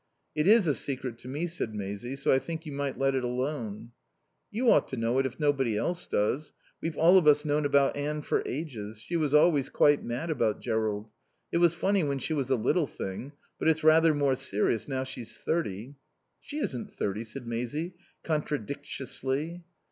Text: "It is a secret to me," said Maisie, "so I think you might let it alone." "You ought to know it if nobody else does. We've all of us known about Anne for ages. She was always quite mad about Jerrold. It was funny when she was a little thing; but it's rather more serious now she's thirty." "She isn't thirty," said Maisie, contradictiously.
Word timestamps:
"It 0.33 0.47
is 0.47 0.65
a 0.65 0.73
secret 0.73 1.19
to 1.19 1.27
me," 1.27 1.45
said 1.45 1.75
Maisie, 1.75 2.15
"so 2.15 2.31
I 2.31 2.39
think 2.39 2.65
you 2.65 2.71
might 2.71 2.97
let 2.97 3.13
it 3.13 3.23
alone." 3.23 3.91
"You 4.49 4.71
ought 4.71 4.87
to 4.87 4.97
know 4.97 5.19
it 5.19 5.27
if 5.27 5.39
nobody 5.39 5.77
else 5.77 6.07
does. 6.07 6.53
We've 6.81 6.97
all 6.97 7.19
of 7.19 7.27
us 7.27 7.45
known 7.45 7.65
about 7.67 7.95
Anne 7.95 8.23
for 8.23 8.41
ages. 8.47 8.99
She 8.99 9.15
was 9.15 9.31
always 9.35 9.69
quite 9.69 10.01
mad 10.03 10.31
about 10.31 10.59
Jerrold. 10.59 11.11
It 11.51 11.59
was 11.59 11.75
funny 11.75 12.03
when 12.03 12.17
she 12.17 12.33
was 12.33 12.49
a 12.49 12.55
little 12.55 12.87
thing; 12.87 13.33
but 13.59 13.67
it's 13.67 13.83
rather 13.83 14.11
more 14.15 14.33
serious 14.35 14.87
now 14.87 15.03
she's 15.03 15.37
thirty." 15.37 15.97
"She 16.39 16.57
isn't 16.57 16.91
thirty," 16.91 17.23
said 17.23 17.45
Maisie, 17.45 17.93
contradictiously. 18.23 19.61